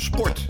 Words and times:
Sport. 0.00 0.44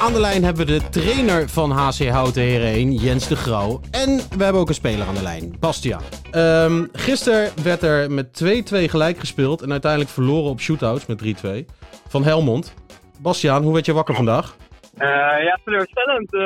Aan 0.00 0.12
de 0.12 0.20
lijn 0.20 0.44
hebben 0.44 0.66
we 0.66 0.72
de 0.72 0.88
trainer 0.88 1.48
van 1.48 1.70
HC 1.70 2.08
Houten 2.08 2.42
Heren 2.42 2.92
Jens 2.92 3.28
de 3.28 3.36
Grauw. 3.36 3.80
En 3.90 4.16
we 4.16 4.44
hebben 4.44 4.60
ook 4.60 4.68
een 4.68 4.74
speler 4.74 5.06
aan 5.06 5.14
de 5.14 5.22
lijn, 5.22 5.56
Bastiaan. 5.60 6.02
Um, 6.34 6.88
gisteren 6.92 7.62
werd 7.62 7.82
er 7.82 8.10
met 8.10 8.44
2-2 8.44 8.48
gelijk 8.68 9.18
gespeeld 9.18 9.62
en 9.62 9.70
uiteindelijk 9.70 10.10
verloren 10.10 10.50
op 10.50 10.60
shootouts 10.60 11.06
met 11.06 11.22
3-2 11.24 11.64
van 12.08 12.24
Helmond. 12.24 12.74
Bastiaan, 13.22 13.62
hoe 13.62 13.72
werd 13.72 13.86
je 13.86 13.92
wakker 13.92 14.14
vandaag? 14.14 14.56
Uh, 14.98 15.08
ja, 15.44 15.58
teleurstellend. 15.64 16.34
Uh, 16.34 16.42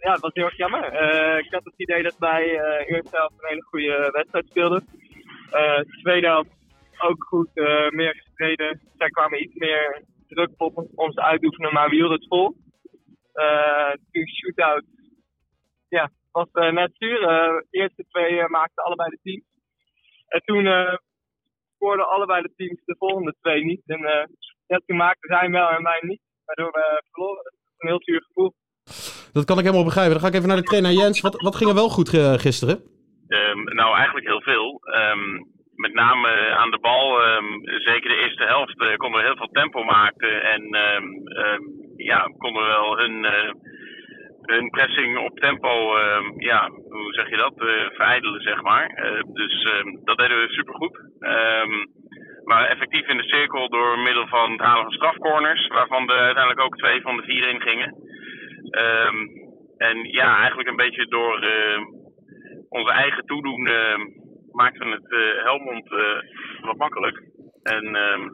ja, 0.00 0.12
het 0.12 0.20
was 0.20 0.30
heel 0.34 0.44
erg 0.44 0.56
jammer. 0.56 0.92
Uh, 0.92 1.38
ik 1.38 1.46
had 1.50 1.64
het 1.64 1.74
idee 1.76 2.02
dat 2.02 2.16
wij 2.18 2.44
uh, 2.44 2.96
eerst 2.96 3.08
zelf 3.10 3.30
een 3.30 3.48
hele 3.48 3.64
goede 3.70 4.10
wedstrijd 4.12 4.46
speelden. 4.48 4.86
tweede 6.02 6.26
helft 6.26 6.50
ook 7.00 7.24
goed, 7.24 7.50
meer 7.90 8.14
gestreden. 8.14 8.80
Zij 8.96 9.08
kwamen 9.08 9.42
iets 9.42 9.54
meer 9.54 10.04
druk 10.28 10.50
op 10.56 10.88
ons 10.94 11.16
uitoefenen, 11.16 11.72
maar 11.72 11.88
we 11.88 11.94
hielden 11.94 12.16
het 12.16 12.28
vol. 12.28 12.56
toen 14.10 14.28
shootout, 14.28 14.84
ja, 15.88 16.10
was 16.32 16.48
net 16.52 16.90
zuur. 16.94 17.20
de 17.20 17.66
eerste 17.70 18.04
twee 18.08 18.48
maakten 18.48 18.84
allebei 18.84 19.10
de 19.10 19.18
teams. 19.22 19.44
En 20.28 20.42
toen 20.44 20.64
scoorden 21.74 22.08
allebei 22.08 22.42
de 22.42 22.52
teams 22.56 22.84
de 22.84 22.94
volgende 22.98 23.34
twee 23.40 23.64
niet. 23.64 23.82
En 23.86 24.28
ja, 24.66 24.80
toen 24.86 24.96
maakten 24.96 25.38
zij 25.38 25.50
wel 25.50 25.68
en 25.68 25.82
wij 25.82 25.98
niet. 26.00 26.20
Waardoor 26.44 26.72
we 26.72 27.02
verloren. 27.10 27.44
Dat 27.44 27.52
is 27.52 27.74
een 27.78 27.88
heel 27.88 28.02
zuur 28.02 28.22
gevoel. 28.22 28.54
Dat 29.32 29.44
kan 29.44 29.58
ik 29.58 29.64
helemaal 29.64 29.84
begrijpen. 29.84 30.12
Dan 30.12 30.22
ga 30.22 30.28
ik 30.28 30.34
even 30.34 30.48
naar 30.48 30.56
de 30.56 30.62
trainer 30.62 30.92
Jens. 30.92 31.20
Wat, 31.20 31.42
wat 31.42 31.56
ging 31.56 31.70
er 31.70 31.76
wel 31.76 31.88
goed 31.88 32.08
gisteren? 32.40 32.76
Um, 33.28 33.64
nou, 33.64 33.96
eigenlijk 33.96 34.26
heel 34.26 34.40
veel. 34.40 34.80
Um, 34.84 35.56
met 35.78 35.94
name 35.94 36.28
aan 36.60 36.70
de 36.70 36.78
bal, 36.78 37.26
um, 37.26 37.60
zeker 37.64 38.08
de 38.08 38.16
eerste 38.16 38.44
helft, 38.44 38.80
uh, 38.82 38.96
konden 38.96 39.20
we 39.20 39.26
heel 39.26 39.36
veel 39.36 39.52
tempo 39.52 39.84
maken. 39.84 40.42
En 40.42 40.62
ja, 41.96 42.30
konden 42.38 42.62
we 42.62 42.68
wel 42.68 42.98
hun, 42.98 43.24
uh, 43.24 43.52
hun 44.42 44.70
pressing 44.70 45.18
op 45.18 45.38
tempo, 45.38 45.98
ja, 46.36 46.68
hoe 46.68 47.12
zeg 47.12 47.30
je 47.30 47.36
dat, 47.36 47.52
verijdelen, 47.94 48.40
zeg 48.40 48.62
maar. 48.62 48.86
dus 49.32 49.68
dat 50.04 50.18
deden 50.18 50.40
we 50.40 50.48
supergoed. 50.48 50.98
maar 52.44 52.68
effectief 52.68 53.08
in 53.08 53.16
de 53.16 53.28
cirkel 53.28 53.68
door 53.68 53.98
middel 53.98 54.26
van 54.26 54.50
het 54.50 54.60
halen 54.60 54.82
van 54.82 54.92
strafcorners, 54.92 55.66
waarvan 55.66 56.10
er 56.10 56.18
uiteindelijk 56.18 56.64
ook 56.64 56.76
twee 56.76 57.00
van 57.00 57.16
de 57.16 57.22
vier 57.22 57.48
in 57.48 57.60
gingen. 57.60 57.94
En 59.76 59.96
ja, 60.10 60.38
eigenlijk 60.38 60.68
een 60.68 60.84
beetje 60.84 61.06
door 61.06 61.46
onze 62.68 62.92
eigen 62.92 63.24
toedoen 63.26 63.68
maakten 64.62 64.90
het 64.90 65.10
uh, 65.10 65.44
Helmond 65.44 65.88
wat 66.60 66.76
makkelijk. 66.76 67.16
En 67.62 67.84
ehm, 67.96 68.24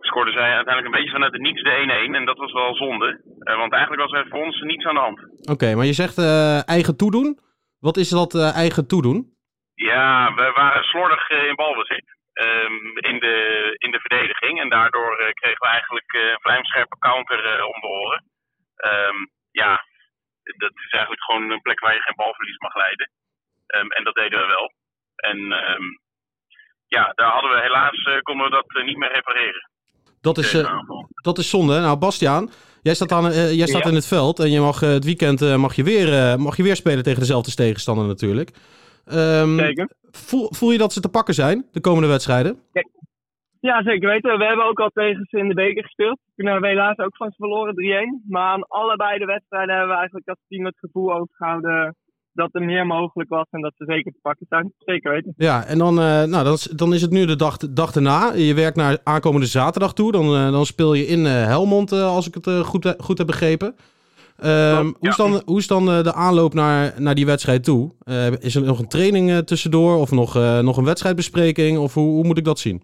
scoorden 0.00 0.34
zij 0.34 0.50
uiteindelijk 0.54 0.86
een 0.86 1.00
beetje 1.00 1.16
vanuit 1.18 1.32
de 1.32 1.46
niets 1.46 1.62
de 1.62 2.08
1-1. 2.10 2.14
En 2.14 2.24
dat 2.24 2.38
was 2.38 2.52
wel 2.52 2.74
zonde. 2.74 3.20
want 3.62 3.72
eigenlijk 3.72 4.02
was 4.02 4.12
er 4.12 4.28
voor 4.28 4.44
ons 4.44 4.60
niets 4.60 4.84
aan 4.84 4.94
de 4.94 5.00
hand. 5.08 5.20
Oké, 5.54 5.74
maar 5.74 5.84
je 5.84 6.00
zegt 6.02 6.18
eigen 6.76 6.96
toedoen. 6.96 7.38
Wat 7.80 7.96
is 7.96 8.10
dat 8.10 8.32
eigen 8.64 8.88
toedoen? 8.88 9.18
Ja, 9.74 10.34
we 10.34 10.50
waren 10.54 10.82
slordig 10.82 11.30
in 11.30 11.54
balbezit. 11.54 12.18
Um, 12.32 12.98
in, 13.10 13.18
de, 13.18 13.36
in 13.78 13.90
de 13.90 14.00
verdediging. 14.00 14.60
En 14.60 14.68
daardoor 14.68 15.16
kregen 15.40 15.60
we 15.60 15.66
eigenlijk 15.66 16.12
een 16.12 16.38
vlijmscherpe 16.40 16.98
counter 16.98 17.64
om 17.64 17.80
de 17.80 17.86
oren. 17.86 18.22
Um, 18.86 19.30
ja, 19.50 19.84
dat 20.42 20.72
is 20.74 20.92
eigenlijk 20.92 21.22
gewoon 21.22 21.50
een 21.50 21.60
plek 21.60 21.80
waar 21.80 21.94
je 21.94 22.00
geen 22.00 22.16
balverlies 22.16 22.58
mag 22.58 22.74
leiden. 22.74 23.10
Um, 23.76 23.90
en 23.90 24.04
dat 24.04 24.14
deden 24.14 24.40
we 24.40 24.46
wel. 24.46 24.72
En 25.20 25.38
um, 25.38 26.00
ja, 26.86 27.12
daar 27.14 27.32
hadden 27.32 27.50
we 27.50 27.60
helaas, 27.60 28.06
uh, 28.06 28.20
konden 28.22 28.44
we 28.44 28.50
dat 28.50 28.66
uh, 28.68 28.84
niet 28.84 28.96
meer 28.96 29.12
repareren. 29.12 29.70
Dat 30.20 30.38
is, 30.38 30.54
uh, 30.54 30.80
dat 31.22 31.38
is 31.38 31.50
zonde. 31.50 31.80
Nou, 31.80 31.98
Bastiaan, 31.98 32.50
jij 32.82 32.94
staat, 32.94 33.12
aan, 33.12 33.32
jij 33.32 33.66
staat 33.66 33.82
ja. 33.82 33.88
in 33.88 33.94
het 33.94 34.06
veld 34.06 34.38
en 34.38 34.50
je 34.50 34.60
mag 34.60 34.80
het 34.80 35.04
weekend 35.04 35.56
mag 35.56 35.74
je 35.74 35.84
weer, 35.84 36.40
mag 36.40 36.56
je 36.56 36.62
weer 36.62 36.76
spelen 36.76 37.02
tegen 37.02 37.20
dezelfde 37.20 37.54
tegenstander 37.54 38.06
natuurlijk. 38.06 38.50
Um, 39.12 39.58
Zeker. 39.58 39.88
Voel, 40.10 40.48
voel 40.54 40.70
je 40.72 40.78
dat 40.78 40.92
ze 40.92 41.00
te 41.00 41.08
pakken 41.08 41.34
zijn, 41.34 41.66
de 41.72 41.80
komende 41.80 42.08
wedstrijden? 42.08 42.60
Ja, 42.72 42.82
ja, 43.60 43.82
zeker 43.82 44.08
weten. 44.08 44.38
We 44.38 44.44
hebben 44.44 44.66
ook 44.66 44.80
al 44.80 44.90
tegen 44.92 45.26
ze 45.28 45.38
in 45.38 45.48
de 45.48 45.54
beker 45.54 45.82
gespeeld. 45.82 46.18
Toen 46.36 46.46
hebben 46.46 46.62
we 46.62 46.76
helaas 46.76 46.98
ook 46.98 47.16
van 47.16 47.30
ze 47.30 47.36
verloren 47.36 47.74
3-1. 48.24 48.28
Maar 48.28 48.52
aan 48.52 48.66
allebei 48.66 49.18
de 49.18 49.24
wedstrijden 49.24 49.74
hebben 49.74 49.92
we 49.92 49.98
eigenlijk 49.98 50.28
als 50.28 50.38
team 50.48 50.64
het 50.64 50.78
gevoel 50.78 51.12
overgehouden 51.12 51.96
dat 52.32 52.48
er 52.52 52.62
meer 52.62 52.86
mogelijk 52.86 53.28
was 53.28 53.46
en 53.50 53.60
dat 53.60 53.72
ze 53.76 53.84
zeker 53.84 54.12
te 54.12 54.18
pakken 54.22 54.46
zijn. 54.48 54.72
Zeker 54.78 55.12
weten. 55.12 55.34
Ja, 55.36 55.64
en 55.64 55.78
dan, 55.78 55.98
uh, 55.98 56.22
nou, 56.22 56.44
dan, 56.44 56.52
is, 56.52 56.62
dan 56.62 56.94
is 56.94 57.02
het 57.02 57.10
nu 57.10 57.26
de 57.26 57.36
dag, 57.36 57.56
dag 57.56 57.94
erna. 57.94 58.32
Je 58.34 58.54
werkt 58.54 58.76
naar 58.76 58.98
aankomende 59.02 59.46
zaterdag 59.46 59.92
toe. 59.92 60.12
Dan, 60.12 60.34
uh, 60.34 60.52
dan 60.52 60.66
speel 60.66 60.94
je 60.94 61.06
in 61.06 61.20
uh, 61.20 61.44
Helmond, 61.44 61.92
als 61.92 62.28
ik 62.28 62.34
het 62.34 62.66
goed, 62.66 62.94
goed 62.98 63.18
heb 63.18 63.26
begrepen. 63.26 63.74
Um, 64.44 64.96
hoe, 64.98 65.08
is 65.08 65.16
dan, 65.16 65.42
hoe 65.44 65.58
is 65.58 65.66
dan 65.66 65.84
de 65.84 66.14
aanloop 66.14 66.54
naar, 66.54 66.94
naar 66.98 67.14
die 67.14 67.26
wedstrijd 67.26 67.64
toe? 67.64 67.92
is 68.38 68.54
er 68.54 68.62
nog 68.62 68.78
een 68.78 68.88
training 68.88 69.46
tussendoor 69.46 69.96
of 69.96 70.10
nog, 70.10 70.34
nog 70.62 70.76
een 70.76 70.84
wedstrijdbespreking? 70.84 71.78
Of 71.78 71.94
hoe, 71.94 72.10
hoe 72.10 72.24
moet 72.24 72.38
ik 72.38 72.44
dat 72.44 72.58
zien? 72.58 72.82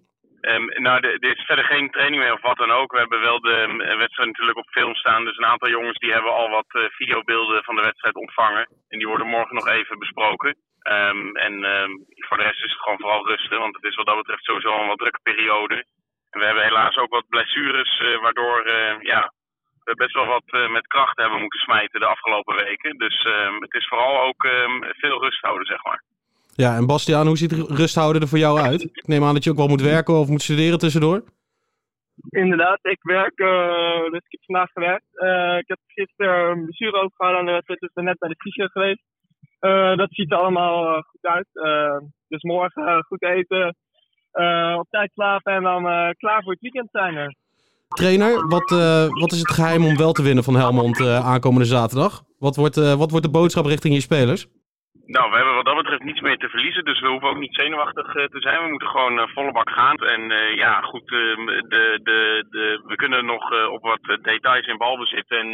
Um, 0.54 0.66
nou, 0.82 1.00
er 1.00 1.36
is 1.36 1.44
verder 1.44 1.64
geen 1.64 1.90
training 1.90 2.22
meer 2.22 2.32
of 2.32 2.40
wat 2.40 2.56
dan 2.56 2.70
ook. 2.70 2.92
We 2.92 2.98
hebben 2.98 3.20
wel 3.20 3.40
de 3.40 3.60
um, 3.60 3.76
wedstrijd 3.76 4.28
natuurlijk 4.28 4.58
op 4.58 4.68
film 4.70 4.94
staan. 4.94 5.24
Dus 5.24 5.36
een 5.36 5.52
aantal 5.52 5.68
jongens 5.68 5.98
die 5.98 6.12
hebben 6.12 6.32
al 6.32 6.50
wat 6.50 6.66
uh, 6.72 6.84
videobeelden 6.88 7.64
van 7.64 7.76
de 7.76 7.82
wedstrijd 7.82 8.14
ontvangen. 8.14 8.68
En 8.88 8.98
die 8.98 9.08
worden 9.08 9.26
morgen 9.26 9.54
nog 9.54 9.68
even 9.68 9.98
besproken. 9.98 10.56
Um, 10.82 11.36
en 11.36 11.54
voor 12.28 12.36
de 12.36 12.42
rest 12.42 12.64
is 12.64 12.70
het 12.70 12.80
gewoon 12.80 12.98
vooral 12.98 13.26
rusten. 13.26 13.58
Want 13.58 13.74
het 13.74 13.84
is 13.84 13.94
wat 13.94 14.06
dat 14.06 14.16
betreft 14.16 14.44
sowieso 14.44 14.80
een 14.80 14.86
wat 14.86 14.98
drukke 14.98 15.20
periode. 15.22 15.84
En 16.30 16.40
we 16.40 16.46
hebben 16.46 16.64
helaas 16.64 16.96
ook 16.96 17.10
wat 17.10 17.28
blessures. 17.28 18.00
Uh, 18.00 18.20
waardoor 18.20 18.70
ja, 19.00 19.32
we 19.84 19.94
best 19.94 20.14
wel 20.14 20.26
wat 20.26 20.70
met 20.70 20.86
kracht 20.86 21.16
hebben 21.16 21.40
moeten 21.40 21.60
smijten 21.60 22.00
de 22.00 22.06
afgelopen 22.06 22.56
weken. 22.56 22.98
Dus 22.98 23.26
het 23.58 23.74
is 23.74 23.88
vooral 23.88 24.20
ook 24.22 24.48
veel 25.02 25.22
rust 25.22 25.40
houden, 25.40 25.66
zeg 25.66 25.84
maar. 25.84 26.02
Ja, 26.56 26.76
en 26.76 26.86
Bastiaan, 26.86 27.26
hoe 27.26 27.36
ziet 27.36 27.52
rusthouden 27.52 28.22
er 28.22 28.28
voor 28.28 28.38
jou 28.38 28.60
uit? 28.60 28.82
Ik 28.82 29.06
neem 29.06 29.24
aan 29.24 29.34
dat 29.34 29.44
je 29.44 29.50
ook 29.50 29.56
wel 29.56 29.68
moet 29.68 29.82
werken 29.82 30.14
of 30.14 30.28
moet 30.28 30.42
studeren 30.42 30.78
tussendoor. 30.78 31.22
Inderdaad, 32.28 32.78
ik 32.82 32.98
werk, 33.02 33.38
uh, 33.38 34.10
dus 34.10 34.24
ik 34.24 34.30
heb 34.30 34.44
vandaag 34.44 34.70
gewerkt. 34.72 35.06
Uh, 35.12 35.58
ik 35.58 35.68
heb 35.68 35.78
gisteren 35.86 36.50
een 36.50 36.64
blessure 36.64 37.00
overgehouden 37.02 37.40
aan 37.40 37.46
de 37.46 37.52
wedstrijd, 37.52 37.80
dus 37.80 37.92
ben 37.92 38.04
net 38.04 38.18
bij 38.18 38.28
de 38.28 38.36
fysio 38.38 38.66
geweest. 38.66 39.02
Uh, 39.60 39.96
dat 39.96 40.08
ziet 40.10 40.32
er 40.32 40.38
allemaal 40.38 41.02
goed 41.02 41.24
uit. 41.24 41.48
dus 42.28 42.42
morgen 42.42 43.04
goed 43.04 43.22
eten, 43.22 43.76
op 44.78 44.86
tijd 44.90 45.10
slapen 45.12 45.52
en 45.52 45.62
dan 45.62 45.82
klaar 46.16 46.42
voor 46.42 46.52
het 46.52 46.60
weekend 46.60 46.88
zijn. 46.90 47.36
Trainer, 47.88 48.46
wat, 48.48 48.70
wat 49.20 49.32
is 49.32 49.38
het 49.38 49.50
geheim 49.50 49.84
om 49.84 49.96
wel 49.96 50.12
te 50.12 50.22
winnen 50.22 50.44
van 50.44 50.56
Helmond 50.56 51.00
aankomende 51.06 51.66
zaterdag? 51.66 52.22
Wat 52.38 52.56
wordt, 52.56 52.76
wat 52.76 53.10
wordt 53.10 53.26
de 53.26 53.30
boodschap 53.38 53.64
richting 53.64 53.94
je 53.94 54.00
spelers? 54.00 54.46
Nou, 55.04 55.30
we 55.30 55.36
hebben 55.36 55.54
wat 55.54 55.64
dat 55.64 55.76
betreft 55.76 56.02
niets 56.02 56.20
meer 56.20 56.36
te 56.36 56.48
verliezen, 56.48 56.84
dus 56.84 57.00
we 57.00 57.08
hoeven 57.08 57.28
ook 57.28 57.38
niet 57.38 57.54
zenuwachtig 57.54 58.14
uh, 58.14 58.24
te 58.24 58.40
zijn. 58.40 58.62
We 58.62 58.68
moeten 58.68 58.88
gewoon 58.88 59.18
uh, 59.18 59.26
volle 59.26 59.52
bak 59.52 59.70
gaan. 59.70 59.96
En 59.96 60.30
uh, 60.30 60.54
ja, 60.54 60.80
goed, 60.80 61.10
ehm, 61.10 61.46
de, 61.46 62.00
de, 62.02 62.46
de, 62.50 62.82
we 62.86 62.94
kunnen 62.94 63.24
nog 63.24 63.68
op 63.70 63.82
wat 63.82 64.18
details 64.22 64.66
in 64.66 64.76
balbezit 64.76 65.28
en 65.28 65.48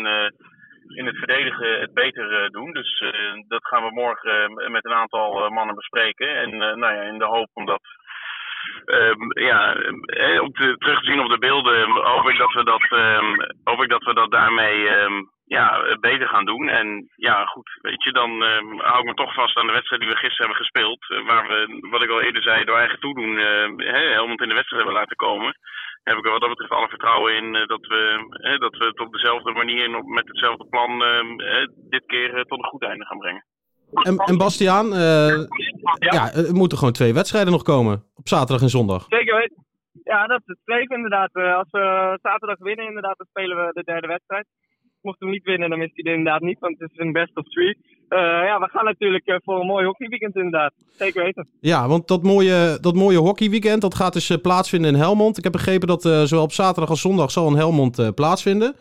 in 0.94 1.06
het 1.06 1.16
verdedigen 1.16 1.80
het 1.80 1.94
beter 1.94 2.50
doen. 2.50 2.72
Dus 2.72 3.04
dat 3.48 3.66
gaan 3.66 3.82
we 3.82 3.90
morgen 3.92 4.52
met 4.70 4.84
een 4.84 4.92
aantal 4.92 5.50
mannen 5.50 5.74
bespreken. 5.74 6.36
En 6.36 6.56
nou 6.56 6.94
ja, 6.94 7.02
in 7.02 7.18
de 7.18 7.24
hoop 7.24 7.48
om 7.52 7.66
dat 7.66 7.80
Um, 8.84 9.38
ja, 9.42 9.72
om 10.40 10.52
te, 10.52 10.76
terug 10.78 11.00
te 11.00 11.10
zien 11.10 11.20
op 11.20 11.30
de 11.30 11.38
beelden, 11.38 11.90
hoop 11.90 12.28
ik 12.28 12.38
dat 12.38 12.52
we 12.52 12.64
dat, 12.64 12.90
um, 12.90 13.36
hoop 13.64 13.82
ik 13.82 13.88
dat, 13.88 14.04
we 14.04 14.14
dat 14.14 14.30
daarmee 14.30 14.88
um, 14.88 15.30
ja, 15.58 15.66
beter 16.00 16.28
gaan 16.28 16.44
doen. 16.44 16.68
En 16.68 16.86
ja, 17.16 17.44
goed, 17.44 17.78
weet 17.80 18.02
je, 18.02 18.12
dan 18.12 18.30
uh, 18.42 18.48
hou 18.88 18.98
ik 19.00 19.04
me 19.04 19.14
toch 19.14 19.34
vast 19.34 19.56
aan 19.56 19.66
de 19.66 19.78
wedstrijd 19.78 20.02
die 20.02 20.10
we 20.10 20.16
gisteren 20.16 20.46
hebben 20.46 20.64
gespeeld. 20.64 21.02
Uh, 21.10 21.26
waar 21.26 21.46
we, 21.48 21.88
wat 21.90 22.02
ik 22.02 22.10
al 22.10 22.20
eerder 22.20 22.42
zei, 22.42 22.64
door 22.64 22.78
eigen 22.78 23.00
toedoen 23.00 23.32
uh, 23.38 24.12
Helmond 24.16 24.40
in 24.40 24.48
de 24.48 24.60
wedstrijd 24.60 24.82
hebben 24.82 25.00
laten 25.00 25.16
komen. 25.16 25.56
Heb 26.02 26.16
ik 26.16 26.24
er 26.24 26.30
wat 26.30 26.40
dat 26.40 26.48
betreft 26.48 26.72
alle 26.72 26.88
vertrouwen 26.88 27.34
in 27.34 27.52
dat, 27.52 27.86
we, 27.92 28.02
dat 28.58 28.76
we 28.76 28.84
het 28.84 29.00
op 29.00 29.12
dezelfde 29.12 29.52
manier 29.52 29.84
en 29.84 29.96
op, 29.96 30.06
met 30.06 30.28
hetzelfde 30.28 30.66
plan 30.66 30.98
dit 31.90 32.06
keer 32.06 32.44
tot 32.44 32.58
een 32.58 32.72
goed 32.72 32.82
einde 32.82 33.04
gaan 33.04 33.18
brengen. 33.18 33.44
En, 33.92 34.16
en 34.16 34.38
Bastiaan, 34.38 34.86
ja. 34.86 35.46
ja, 35.98 36.32
er 36.32 36.54
moeten 36.54 36.78
gewoon 36.78 36.92
twee 36.92 37.14
wedstrijden 37.14 37.52
nog 37.52 37.62
komen. 37.62 38.04
Op 38.14 38.28
zaterdag 38.28 38.62
en 38.62 38.68
zondag. 38.68 39.04
Zeker 39.08 39.36
weten. 39.36 39.64
Ja, 40.04 40.26
dat 40.26 40.42
is 40.46 40.56
het 40.64 40.90
inderdaad. 40.90 41.34
Als 41.34 41.70
we 41.70 42.18
zaterdag 42.22 42.58
winnen, 42.58 42.86
inderdaad, 42.86 43.18
dan 43.18 43.26
spelen 43.30 43.56
we 43.56 43.70
de 43.72 43.82
derde 43.84 44.06
wedstrijd 44.06 44.46
mochten 45.02 45.26
we 45.26 45.32
niet 45.32 45.44
winnen, 45.44 45.70
dan 45.70 45.82
is 45.82 45.90
hij 45.94 46.04
er 46.04 46.18
inderdaad 46.18 46.40
niet, 46.40 46.58
want 46.58 46.78
het 46.78 46.90
is 46.90 46.98
een 46.98 47.12
best 47.12 47.36
of 47.36 47.44
three. 47.44 47.76
Uh, 48.08 48.18
ja, 48.18 48.58
we 48.58 48.68
gaan 48.68 48.84
natuurlijk 48.84 49.28
uh, 49.28 49.36
voor 49.44 49.60
een 49.60 49.66
mooi 49.66 49.86
hockeyweekend 49.86 50.36
inderdaad. 50.36 50.72
Zeker 50.90 51.22
weten. 51.22 51.48
Ja, 51.60 51.88
want 51.88 52.08
dat 52.08 52.22
mooie, 52.22 52.78
dat 52.80 52.94
mooie 52.94 53.18
hockeyweekend, 53.18 53.80
dat 53.80 53.94
gaat 53.94 54.12
dus 54.12 54.30
uh, 54.30 54.36
plaatsvinden 54.36 54.94
in 54.94 55.00
Helmond. 55.00 55.38
Ik 55.38 55.44
heb 55.44 55.52
begrepen 55.52 55.88
dat 55.88 56.02
zowel 56.02 56.44
op 56.44 56.52
zaterdag 56.52 56.90
als 56.90 57.00
zondag 57.00 57.30
zal 57.30 57.48
in 57.48 57.56
Helmond 57.56 58.14
plaatsvinden. 58.14 58.74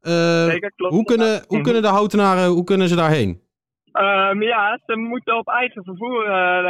Zeker, 0.00 0.72
klopt. 0.76 0.94
Hoe 0.94 1.04
kunnen, 1.04 1.44
hoe 1.46 1.60
kunnen 1.60 1.82
de 1.82 1.88
houtenaren, 1.88 2.48
hoe 2.48 2.64
kunnen 2.64 2.88
ze 2.88 2.96
daarheen? 2.96 3.48
Um, 3.92 4.42
ja, 4.42 4.78
ze 4.86 4.96
moeten 4.96 5.38
op 5.38 5.48
eigen 5.48 5.84
vervoer 5.84 6.24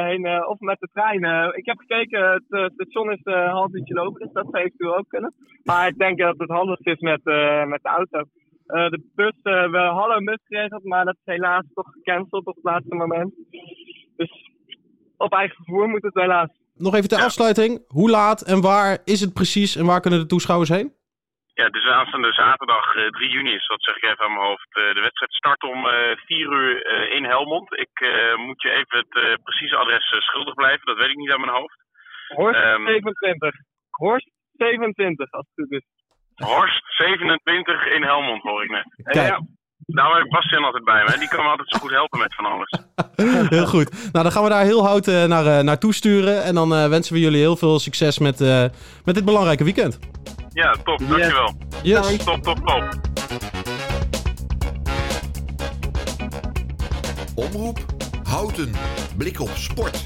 heen 0.04 0.46
of 0.46 0.58
met 0.58 0.80
de 0.80 0.88
trein. 0.92 1.52
Ik 1.54 1.66
heb 1.66 1.78
gekeken, 1.78 2.44
het 2.48 2.72
station 2.74 3.12
is 3.12 3.20
een 3.22 3.48
half 3.48 3.72
uurtje 3.72 3.94
lopen, 3.94 4.20
dus 4.20 4.32
dat 4.32 4.46
zou 4.50 4.64
eventueel 4.64 4.96
ook 4.96 5.08
kunnen. 5.08 5.34
Maar 5.64 5.88
ik 5.88 5.98
denk 5.98 6.18
dat 6.18 6.34
het 6.38 6.50
handigst 6.50 6.86
is 6.86 6.98
met, 6.98 7.20
met 7.66 7.82
de 7.82 7.88
auto. 7.88 8.22
De 8.70 9.10
bus, 9.14 9.32
we 9.42 9.78
hadden 9.78 10.16
een 10.16 10.24
bus 10.24 10.40
geregeld, 10.44 10.84
maar 10.84 11.04
dat 11.04 11.14
is 11.14 11.32
helaas 11.34 11.64
toch 11.74 11.92
gecanceld 11.92 12.46
op 12.46 12.54
het 12.54 12.64
laatste 12.64 12.94
moment. 12.94 13.34
Dus 14.16 14.50
op 15.16 15.32
eigen 15.32 15.56
vervoer 15.56 15.88
moet 15.88 16.02
het 16.02 16.14
helaas. 16.14 16.50
Nog 16.74 16.94
even 16.94 17.08
ter 17.08 17.22
afsluiting. 17.22 17.84
Hoe 17.88 18.10
laat 18.10 18.40
en 18.42 18.60
waar 18.60 18.98
is 19.04 19.20
het 19.20 19.32
precies 19.32 19.76
en 19.76 19.86
waar 19.86 20.00
kunnen 20.00 20.20
de 20.20 20.26
toeschouwers 20.26 20.68
heen? 20.68 20.92
Ja, 21.54 21.68
dus 21.68 21.86
aanstaande 21.86 22.32
zaterdag 22.32 22.96
uh, 22.96 23.08
3 23.08 23.30
juni 23.30 23.52
is, 23.54 23.66
dat 23.66 23.82
zeg 23.82 23.96
ik 23.96 24.02
even 24.02 24.24
aan 24.24 24.32
mijn 24.32 24.46
hoofd. 24.46 24.76
Uh, 24.76 24.94
de 24.94 25.00
wedstrijd 25.00 25.32
start 25.32 25.62
om 25.62 25.86
uh, 25.86 26.16
4 26.16 26.52
uur 26.52 26.70
uh, 26.92 27.16
in 27.16 27.24
Helmond. 27.24 27.72
Ik 27.72 27.94
moet 28.36 28.62
je 28.62 28.70
even 28.70 28.98
het 28.98 29.42
precieze 29.42 29.76
adres 29.76 30.06
schuldig 30.18 30.54
blijven, 30.54 30.86
dat 30.86 30.96
weet 30.96 31.10
ik 31.10 31.16
niet 31.16 31.32
aan 31.32 31.40
mijn 31.40 31.56
hoofd. 31.60 31.78
Horst 32.28 32.64
um, 32.64 32.86
27. 32.86 33.54
Horst 33.90 34.30
27, 34.52 35.32
als 35.32 35.46
het 35.46 35.66
goed 35.66 35.72
is. 35.78 35.86
Horst 36.40 36.82
27 36.96 37.86
in 37.96 38.02
Helmond, 38.02 38.42
hoor 38.42 38.64
ik 38.64 38.70
net. 38.70 38.84
Kijk. 39.02 39.28
Ja, 39.28 39.40
nou 39.86 40.14
heb 40.14 40.24
ik 40.24 40.30
Bastian 40.30 40.64
altijd 40.64 40.84
bij 40.84 41.04
me. 41.04 41.18
Die 41.18 41.28
kan 41.28 41.44
me 41.44 41.50
altijd 41.50 41.68
zo 41.68 41.78
goed 41.78 41.90
helpen 41.90 42.18
met 42.18 42.34
van 42.34 42.44
alles. 42.44 42.78
heel 43.56 43.66
goed. 43.66 44.12
Nou, 44.12 44.24
dan 44.24 44.32
gaan 44.32 44.42
we 44.42 44.48
daar 44.48 44.64
heel 44.64 44.84
hout 44.86 45.06
uh, 45.06 45.24
naar, 45.24 45.44
uh, 45.44 45.58
naartoe 45.58 45.94
sturen. 45.94 46.42
En 46.42 46.54
dan 46.54 46.72
uh, 46.72 46.88
wensen 46.88 47.14
we 47.14 47.20
jullie 47.20 47.40
heel 47.40 47.56
veel 47.56 47.78
succes 47.78 48.18
met, 48.18 48.38
met 49.04 49.14
dit 49.14 49.24
belangrijke 49.24 49.64
weekend. 49.64 49.98
Ja, 50.52 50.72
top. 50.84 50.98
Dankjewel. 50.98 51.54
Yes. 51.82 52.24
Top, 52.24 52.42
top, 52.42 52.66
top. 52.66 53.00
Omroep 57.34 57.78
Houten. 58.22 58.72
Blik 59.16 59.40
op 59.40 59.48
sport. 59.48 60.04